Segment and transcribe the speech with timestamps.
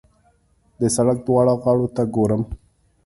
[0.79, 2.41] د سړک دواړو غاړو ته ګورم.